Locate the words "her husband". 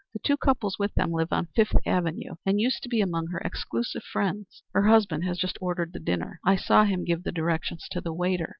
4.73-5.25